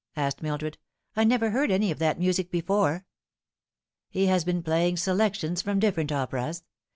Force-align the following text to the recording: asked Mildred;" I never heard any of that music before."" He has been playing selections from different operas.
asked 0.15 0.41
Mildred;" 0.41 0.79
I 1.15 1.23
never 1.23 1.51
heard 1.51 1.69
any 1.69 1.91
of 1.91 1.99
that 1.99 2.17
music 2.17 2.49
before."" 2.49 3.05
He 4.09 4.25
has 4.25 4.43
been 4.43 4.63
playing 4.63 4.97
selections 4.97 5.61
from 5.61 5.77
different 5.77 6.11
operas. 6.11 6.63